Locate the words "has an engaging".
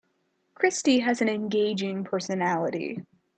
1.01-2.03